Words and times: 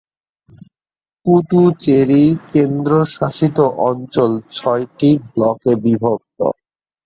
পুদুচেরি 1.25 2.23
কেন্দ্রশাসিত 2.51 3.57
অঞ্চল 3.89 4.31
ছয়টি 4.51 5.09
ব্লকে 5.27 5.71
বিভক্ত। 5.83 6.39